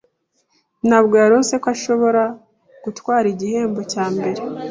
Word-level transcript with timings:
Ntabwo 0.87 1.13
yarose 1.21 1.53
ko 1.61 1.67
ashobora 1.75 2.23
gutwara 2.83 3.25
igihembo 3.33 3.81
cya 3.91 4.05
mbere. 4.13 4.41